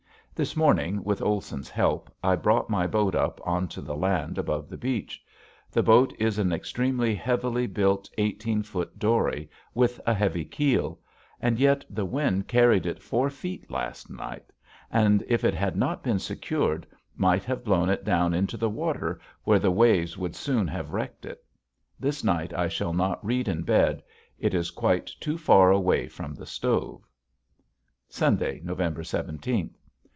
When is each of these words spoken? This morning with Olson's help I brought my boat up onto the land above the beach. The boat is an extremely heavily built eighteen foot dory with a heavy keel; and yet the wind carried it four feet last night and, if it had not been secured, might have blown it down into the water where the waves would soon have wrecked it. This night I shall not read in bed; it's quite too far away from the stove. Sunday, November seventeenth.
This 0.33 0.55
morning 0.57 1.03
with 1.03 1.21
Olson's 1.21 1.69
help 1.69 2.09
I 2.23 2.35
brought 2.35 2.67
my 2.67 2.87
boat 2.87 3.13
up 3.13 3.39
onto 3.45 3.79
the 3.79 3.95
land 3.95 4.39
above 4.39 4.69
the 4.69 4.77
beach. 4.77 5.23
The 5.69 5.83
boat 5.83 6.15
is 6.17 6.39
an 6.39 6.51
extremely 6.51 7.13
heavily 7.13 7.67
built 7.67 8.09
eighteen 8.17 8.63
foot 8.63 8.97
dory 8.97 9.51
with 9.75 10.01
a 10.03 10.15
heavy 10.15 10.43
keel; 10.45 10.99
and 11.39 11.59
yet 11.59 11.85
the 11.91 12.05
wind 12.05 12.47
carried 12.47 12.87
it 12.87 13.03
four 13.03 13.29
feet 13.29 13.69
last 13.69 14.09
night 14.09 14.51
and, 14.91 15.23
if 15.27 15.43
it 15.43 15.53
had 15.53 15.75
not 15.77 16.01
been 16.01 16.17
secured, 16.17 16.87
might 17.15 17.43
have 17.43 17.63
blown 17.63 17.87
it 17.87 18.03
down 18.03 18.33
into 18.33 18.57
the 18.57 18.69
water 18.69 19.19
where 19.43 19.59
the 19.59 19.69
waves 19.69 20.17
would 20.17 20.35
soon 20.35 20.67
have 20.67 20.91
wrecked 20.91 21.23
it. 21.23 21.45
This 21.99 22.23
night 22.23 22.51
I 22.51 22.67
shall 22.67 22.93
not 22.93 23.23
read 23.23 23.47
in 23.47 23.61
bed; 23.61 24.01
it's 24.39 24.71
quite 24.71 25.05
too 25.19 25.37
far 25.37 25.69
away 25.69 26.07
from 26.07 26.33
the 26.33 26.47
stove. 26.47 27.07
Sunday, 28.09 28.59
November 28.63 29.03
seventeenth. 29.03 29.77